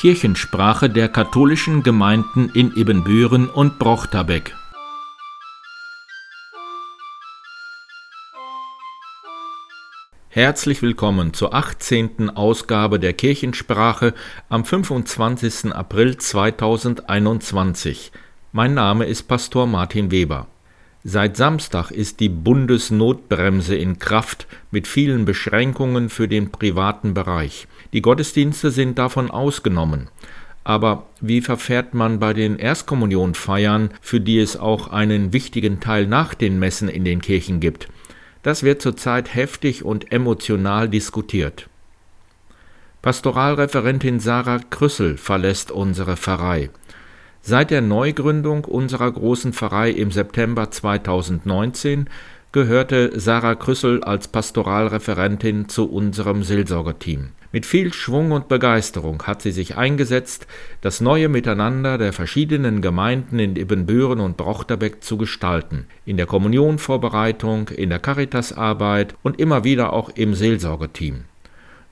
[0.00, 4.54] Kirchensprache der katholischen Gemeinden in Ibbenbüren und Brochterbeck.
[10.30, 12.30] Herzlich willkommen zur 18.
[12.30, 14.14] Ausgabe der Kirchensprache
[14.48, 15.74] am 25.
[15.74, 18.10] April 2021.
[18.52, 20.46] Mein Name ist Pastor Martin Weber.
[21.04, 27.66] Seit Samstag ist die Bundesnotbremse in Kraft mit vielen Beschränkungen für den privaten Bereich.
[27.92, 30.08] Die Gottesdienste sind davon ausgenommen.
[30.62, 36.34] Aber wie verfährt man bei den Erstkommunionfeiern, für die es auch einen wichtigen Teil nach
[36.34, 37.88] den Messen in den Kirchen gibt?
[38.42, 41.68] Das wird zurzeit heftig und emotional diskutiert.
[43.02, 46.70] Pastoralreferentin Sarah Krüssel verlässt unsere Pfarrei.
[47.42, 52.10] Seit der Neugründung unserer großen Pfarrei im September 2019
[52.52, 57.28] gehörte Sarah Krüssel als Pastoralreferentin zu unserem Seelsorgerteam.
[57.52, 60.46] Mit viel Schwung und Begeisterung hat sie sich eingesetzt,
[60.80, 67.68] das neue Miteinander der verschiedenen Gemeinden in Ibbenbüren und Brochterbeck zu gestalten, in der Kommunionvorbereitung,
[67.68, 71.24] in der Caritasarbeit und immer wieder auch im Seelsorgerteam.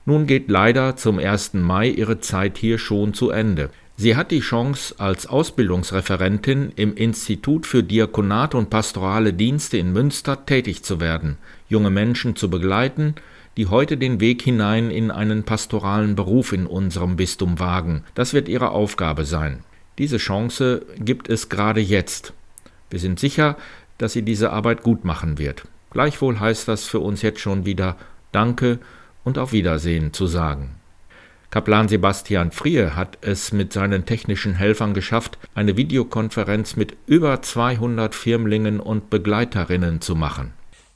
[0.05, 1.53] Nun geht leider zum 1.
[1.53, 3.69] Mai ihre Zeit hier schon zu Ende.
[4.01, 10.45] Sie hat die Chance, als Ausbildungsreferentin im Institut für Diakonat und pastorale Dienste in Münster
[10.45, 13.15] tätig zu werden, junge Menschen zu begleiten,
[13.57, 18.05] die heute den Weg hinein in einen pastoralen Beruf in unserem Bistum wagen.
[18.15, 19.65] Das wird ihre Aufgabe sein.
[19.97, 22.31] Diese Chance gibt es gerade jetzt.
[22.89, 23.57] Wir sind sicher,
[23.97, 25.63] dass sie diese Arbeit gut machen wird.
[25.91, 27.97] Gleichwohl heißt das für uns jetzt schon wieder
[28.31, 28.79] Danke
[29.25, 30.78] und auf Wiedersehen zu sagen.
[31.51, 38.13] Kaplan Sebastian Frier hat es mit seinen technischen Helfern geschafft, eine Videokonferenz mit über 200
[38.13, 40.53] Firmlingen und Begleiterinnen zu machen.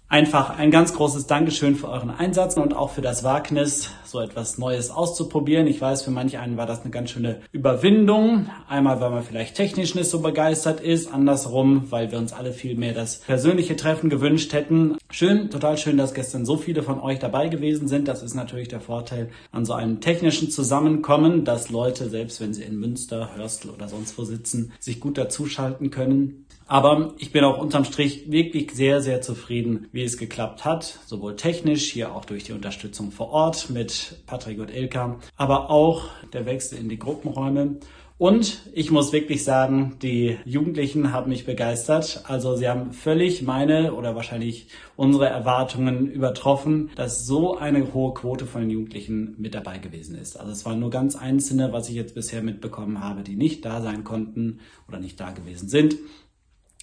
[0.09, 4.59] Einfach ein ganz großes Dankeschön für euren Einsatz und auch für das Wagnis, so etwas
[4.59, 5.65] Neues auszuprobieren.
[5.65, 8.47] Ich weiß, für manch einen war das eine ganz schöne Überwindung.
[8.69, 12.77] Einmal, weil man vielleicht technisch nicht so begeistert ist, andersrum, weil wir uns alle viel
[12.77, 14.99] mehr das persönliche Treffen gewünscht hätten.
[15.09, 18.07] Schön, total schön, dass gestern so viele von euch dabei gewesen sind.
[18.07, 22.63] Das ist natürlich der Vorteil an so einem technischen Zusammenkommen, dass Leute, selbst wenn sie
[22.63, 26.45] in Münster, Hörstel oder sonst wo sitzen, sich gut dazuschalten können.
[26.67, 30.99] Aber ich bin auch unterm Strich wirklich sehr, sehr zufrieden, wie es geklappt hat.
[31.05, 36.05] Sowohl technisch, hier auch durch die Unterstützung vor Ort mit Patrick und Ilka, aber auch
[36.33, 37.77] der Wechsel in die Gruppenräume.
[38.19, 42.23] Und ich muss wirklich sagen, die Jugendlichen haben mich begeistert.
[42.27, 48.45] Also sie haben völlig meine oder wahrscheinlich unsere Erwartungen übertroffen, dass so eine hohe Quote
[48.45, 50.39] von den Jugendlichen mit dabei gewesen ist.
[50.39, 53.81] Also es waren nur ganz einzelne, was ich jetzt bisher mitbekommen habe, die nicht da
[53.81, 55.97] sein konnten oder nicht da gewesen sind.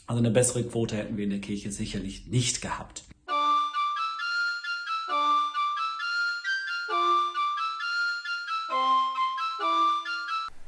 [0.06, 3.04] Also eine bessere Quote hätten wir in der Kirche sicherlich nicht gehabt.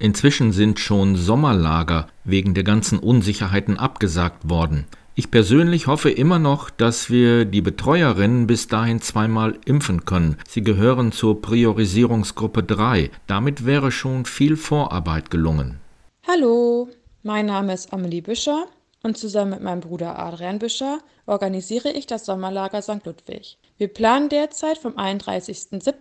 [0.02, 4.88] Inzwischen sind schon Sommerlager wegen der ganzen Unsicherheiten abgesagt worden.
[5.14, 10.38] Ich persönlich hoffe immer noch, dass wir die Betreuerinnen bis dahin zweimal impfen können.
[10.48, 13.12] Sie gehören zur Priorisierungsgruppe 3.
[13.28, 15.78] Damit wäre schon viel Vorarbeit gelungen.
[16.26, 16.88] Hallo,
[17.22, 18.66] mein Name ist Amelie Büscher
[19.04, 23.06] und zusammen mit meinem Bruder Adrian Büscher organisiere ich das Sommerlager St.
[23.06, 23.56] Ludwig.
[23.78, 25.94] Wir planen derzeit vom 31.07.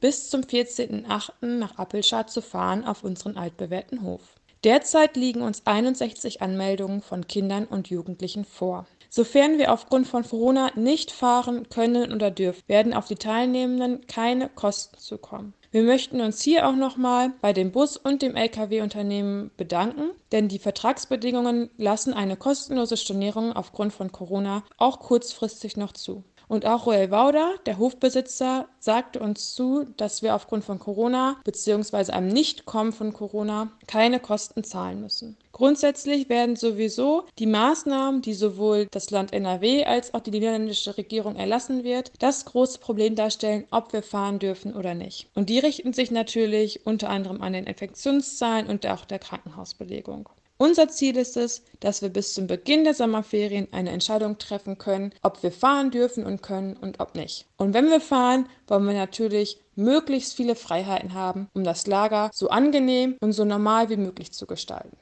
[0.00, 1.46] bis zum 14.08.
[1.46, 4.22] nach Appelschad zu fahren auf unseren altbewährten Hof.
[4.64, 8.86] Derzeit liegen uns 61 Anmeldungen von Kindern und Jugendlichen vor.
[9.08, 14.48] Sofern wir aufgrund von Corona nicht fahren können oder dürfen, werden auf die Teilnehmenden keine
[14.48, 15.54] Kosten zukommen.
[15.72, 20.58] Wir möchten uns hier auch nochmal bei dem Bus- und dem Lkw-Unternehmen bedanken, denn die
[20.58, 26.24] Vertragsbedingungen lassen eine kostenlose Stornierung aufgrund von Corona auch kurzfristig noch zu.
[26.50, 32.10] Und auch Roel Wauder, der Hofbesitzer, sagte uns zu, dass wir aufgrund von Corona bzw.
[32.10, 35.36] einem Nichtkommen von Corona keine Kosten zahlen müssen.
[35.52, 41.36] Grundsätzlich werden sowieso die Maßnahmen, die sowohl das Land NRW als auch die niederländische Regierung
[41.36, 45.28] erlassen wird, das große Problem darstellen, ob wir fahren dürfen oder nicht.
[45.36, 50.28] Und die richten sich natürlich unter anderem an den Infektionszahlen und auch der Krankenhausbelegung.
[50.62, 55.14] Unser Ziel ist es, dass wir bis zum Beginn der Sommerferien eine Entscheidung treffen können,
[55.22, 57.46] ob wir fahren dürfen und können und ob nicht.
[57.56, 62.50] Und wenn wir fahren, wollen wir natürlich möglichst viele Freiheiten haben, um das Lager so
[62.50, 64.98] angenehm und so normal wie möglich zu gestalten.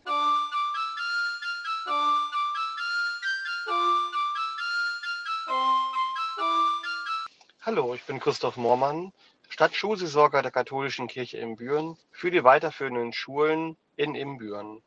[7.62, 9.12] Hallo, ich bin Christoph Moormann,
[9.48, 14.84] Stadtschulseelsorger der Katholischen Kirche in Büren für die weiterführenden Schulen in Imbüren.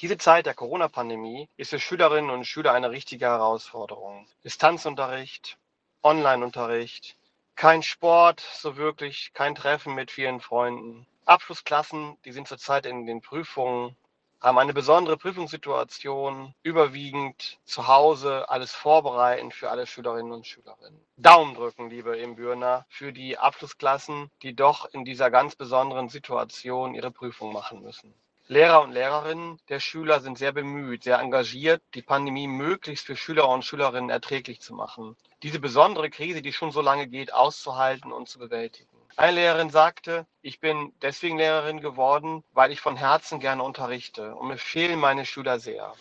[0.00, 4.28] Diese Zeit der Corona-Pandemie ist für Schülerinnen und Schüler eine richtige Herausforderung.
[4.44, 5.56] Distanzunterricht,
[6.02, 7.16] Online-Unterricht,
[7.54, 11.06] kein Sport, so wirklich kein Treffen mit vielen Freunden.
[11.24, 13.96] Abschlussklassen, die sind zurzeit in den Prüfungen,
[14.38, 20.76] haben eine besondere Prüfungssituation, überwiegend zu Hause alles vorbereiten für alle Schülerinnen und Schüler.
[21.16, 27.10] Daumen drücken, liebe Imbürner, für die Abschlussklassen, die doch in dieser ganz besonderen Situation ihre
[27.10, 28.12] Prüfung machen müssen.
[28.48, 33.48] Lehrer und Lehrerinnen der Schüler sind sehr bemüht, sehr engagiert, die Pandemie möglichst für Schüler
[33.48, 35.16] und Schülerinnen erträglich zu machen.
[35.42, 38.96] Diese besondere Krise, die schon so lange geht, auszuhalten und zu bewältigen.
[39.16, 44.46] Eine Lehrerin sagte, ich bin deswegen Lehrerin geworden, weil ich von Herzen gerne unterrichte und
[44.46, 45.92] mir fehlen meine Schüler sehr.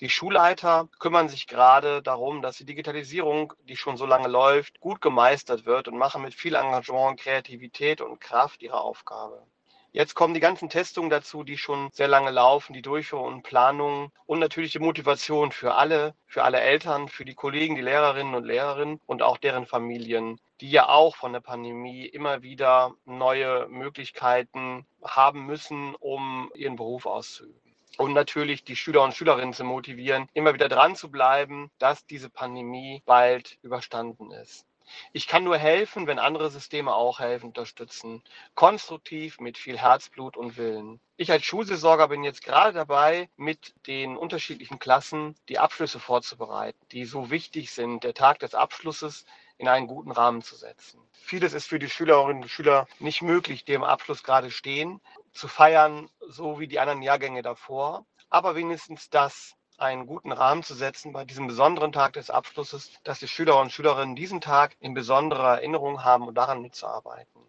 [0.00, 5.02] Die Schulleiter kümmern sich gerade darum, dass die Digitalisierung, die schon so lange läuft, gut
[5.02, 9.46] gemeistert wird und machen mit viel Engagement, Kreativität und Kraft ihre Aufgabe.
[9.94, 14.10] Jetzt kommen die ganzen Testungen dazu, die schon sehr lange laufen, die Durchführung und Planung
[14.24, 18.46] und natürlich die Motivation für alle, für alle Eltern, für die Kollegen, die Lehrerinnen und
[18.46, 24.86] Lehrerinnen und auch deren Familien, die ja auch von der Pandemie immer wieder neue Möglichkeiten
[25.04, 27.60] haben müssen, um ihren Beruf auszuüben
[27.98, 32.30] und natürlich die Schüler und Schülerinnen zu motivieren, immer wieder dran zu bleiben, dass diese
[32.30, 34.66] Pandemie bald überstanden ist.
[35.12, 38.22] Ich kann nur helfen, wenn andere Systeme auch helfen, unterstützen.
[38.54, 41.00] Konstruktiv, mit viel Herzblut und Willen.
[41.16, 47.04] Ich als Schulseelsorger bin jetzt gerade dabei, mit den unterschiedlichen Klassen die Abschlüsse vorzubereiten, die
[47.04, 49.24] so wichtig sind, der Tag des Abschlusses
[49.58, 51.00] in einen guten Rahmen zu setzen.
[51.12, 55.00] Vieles ist für die Schülerinnen und Schüler nicht möglich, die im Abschluss gerade stehen,
[55.32, 58.04] zu feiern, so wie die anderen Jahrgänge davor.
[58.28, 63.18] Aber wenigstens das einen guten Rahmen zu setzen bei diesem besonderen Tag des Abschlusses, dass
[63.18, 67.42] die Schüler und Schülerinnen diesen Tag in besonderer Erinnerung haben und daran mitzuarbeiten.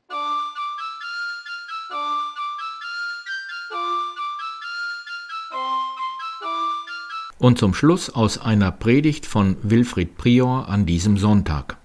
[7.38, 11.78] Und zum Schluss aus einer Predigt von Wilfried Prior an diesem Sonntag.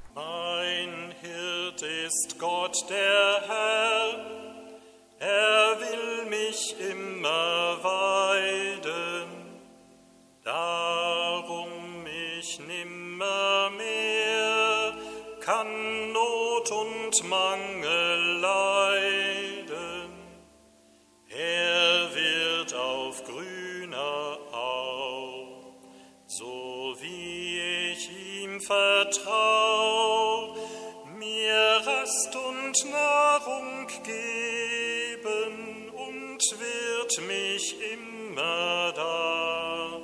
[29.08, 30.54] Vertrau,
[31.18, 40.00] mir Rast und Nahrung geben und wird mich immer da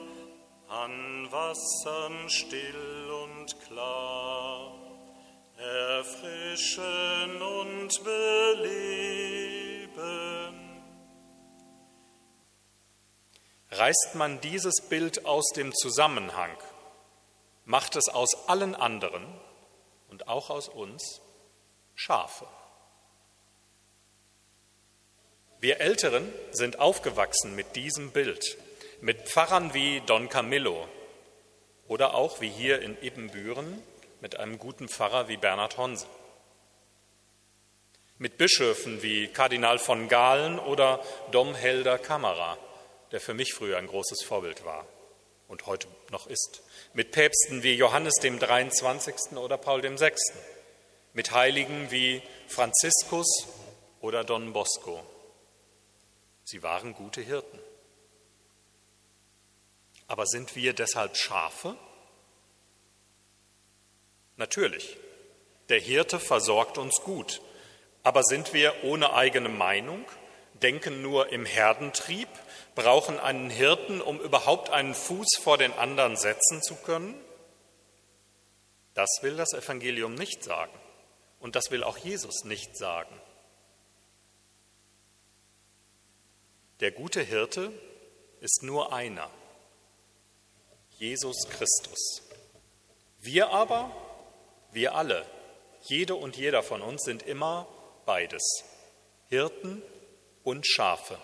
[0.69, 4.73] an Wassern still und klar,
[5.57, 9.35] erfrischen und beleben.
[13.71, 16.57] Reißt man dieses Bild aus dem Zusammenhang,
[17.65, 19.27] macht es aus allen anderen
[20.09, 21.21] und auch aus uns
[21.95, 22.47] Schafe.
[25.61, 28.59] Wir Älteren sind aufgewachsen mit diesem Bild
[29.05, 30.89] mit Pfarrern wie Don Camillo
[31.89, 33.83] oder auch wie hier in Ibbenbüren
[34.23, 36.07] mit einem guten Pfarrer wie Bernhard Honse.
[38.17, 42.57] Mit Bischöfen wie Kardinal von Galen oder Dom Helder Kamera,
[43.13, 44.87] der für mich früher ein großes Vorbild war
[45.49, 46.63] und heute noch ist.
[46.93, 49.37] Mit Päpsten wie Johannes dem 23.
[49.37, 50.21] oder Paul dem 6.
[51.13, 53.47] Mit Heiligen wie Franziskus
[54.01, 55.05] oder Don Bosco.
[56.45, 57.59] Sie waren gute Hirten.
[60.07, 61.77] Aber sind wir deshalb Schafe?
[64.37, 64.99] Natürlich.
[65.69, 67.41] Der Hirte versorgt uns gut.
[68.03, 70.05] Aber sind wir ohne eigene Meinung,
[70.63, 72.29] denken nur im Herdentrieb,
[72.75, 77.15] brauchen einen Hirten, um überhaupt einen Fuß vor den anderen setzen zu können?
[78.95, 80.73] Das will das Evangelium nicht sagen.
[81.41, 83.21] Und das will auch Jesus nicht sagen.
[86.81, 87.73] Der gute Hirte
[88.41, 89.31] ist nur einer.
[90.99, 92.23] Jesus Christus.
[93.21, 93.91] Wir aber,
[94.73, 95.27] wir alle,
[95.83, 97.69] jede und jeder von uns sind immer
[98.07, 98.65] beides,
[99.29, 99.83] Hirten
[100.43, 101.19] und Schafe.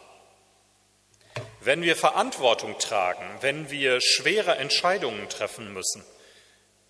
[1.63, 6.03] Wenn wir Verantwortung tragen, wenn wir schwere Entscheidungen treffen müssen,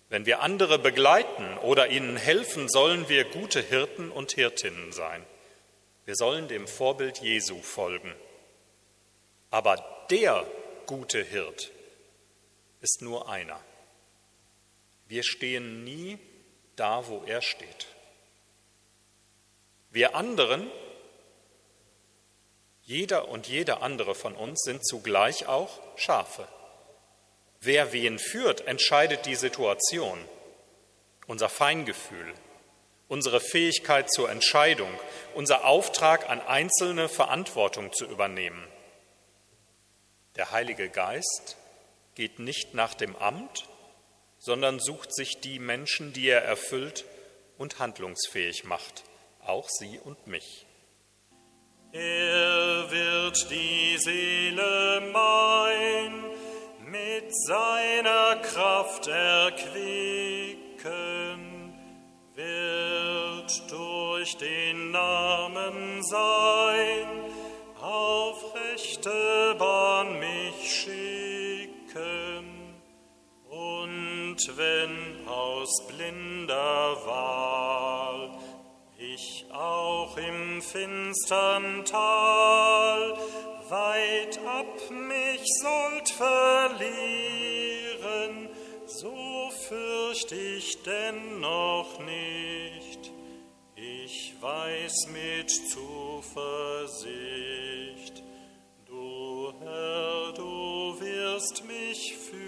[0.09, 5.25] wenn wir andere begleiten oder ihnen helfen, sollen wir gute Hirten und Hirtinnen sein.
[6.05, 8.13] Wir sollen dem Vorbild Jesu folgen.
[9.49, 10.45] Aber der
[10.85, 11.71] gute Hirt
[12.81, 13.59] ist nur einer.
[15.07, 16.17] Wir stehen nie
[16.75, 17.87] da, wo er steht.
[19.91, 20.71] Wir anderen,
[22.83, 26.47] jeder und jeder andere von uns, sind zugleich auch Schafe.
[27.59, 30.17] Wer wen führt, entscheidet die Situation,
[31.27, 32.33] unser Feingefühl,
[33.07, 34.89] unsere Fähigkeit zur Entscheidung,
[35.35, 38.67] unser Auftrag an Einzelne Verantwortung zu übernehmen.
[40.35, 41.57] Der Heilige Geist
[42.15, 43.67] geht nicht nach dem Amt,
[44.39, 47.05] sondern sucht sich die Menschen, die er erfüllt
[47.57, 49.03] und handlungsfähig macht,
[49.45, 50.65] auch sie und mich.
[51.93, 56.23] Er wird die Seele mein
[56.89, 59.67] mit seiner Kraft erquicken,
[62.33, 67.07] wird durch den Namen sein,
[67.81, 72.45] auf rechte Bahn mich schicken.
[73.49, 77.80] Und wenn aus blinder Wahl
[79.21, 83.17] ich auch im finstern Tal
[83.69, 86.89] weit ab mich sollt verlieren,
[88.85, 93.11] so fürcht ich dennoch nicht.
[93.75, 96.31] Ich weiß mit Zuversicht,
[98.87, 102.41] du Herr, du wirst mich führen.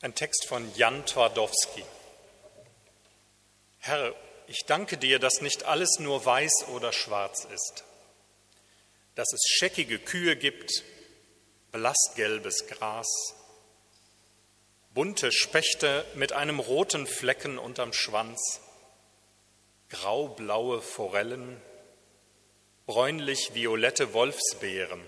[0.00, 1.82] Ein Text von Jan Twardowski.
[3.88, 4.14] Herr,
[4.48, 7.84] ich danke dir, dass nicht alles nur weiß oder schwarz ist,
[9.14, 10.84] dass es scheckige Kühe gibt,
[11.72, 13.08] blassgelbes Gras,
[14.92, 18.60] bunte Spechte mit einem roten Flecken unterm Schwanz,
[19.88, 21.58] graublaue Forellen,
[22.84, 25.00] bräunlich-violette Wolfsbeeren,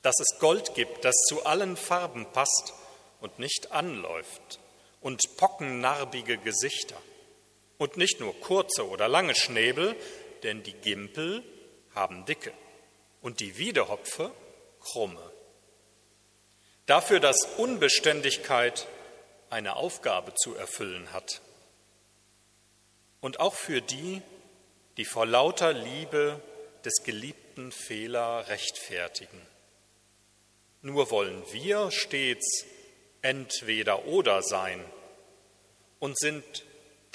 [0.00, 2.72] dass es Gold gibt, das zu allen Farben passt
[3.20, 4.58] und nicht anläuft,
[5.02, 6.96] und pockennarbige Gesichter
[7.78, 9.96] und nicht nur kurze oder lange Schnäbel,
[10.42, 11.42] denn die Gimpel
[11.94, 12.52] haben dicke
[13.22, 14.32] und die Wiedehopfe
[14.80, 15.32] krumme.
[16.86, 18.86] Dafür, dass Unbeständigkeit
[19.50, 21.40] eine Aufgabe zu erfüllen hat.
[23.20, 24.22] Und auch für die,
[24.96, 26.40] die vor lauter Liebe
[26.84, 29.40] des geliebten Fehler rechtfertigen.
[30.82, 32.64] Nur wollen wir stets
[33.22, 34.84] entweder oder sein
[35.98, 36.64] und sind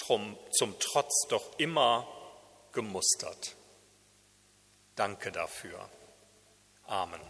[0.05, 2.07] drum, zum Trotz doch immer
[2.71, 3.55] gemustert.
[4.95, 5.89] Danke dafür.
[6.85, 7.21] Amen.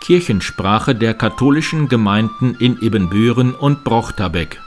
[0.00, 4.60] Kirchensprache der katholischen Gemeinden in Ibbenbüren und Brochterbeck.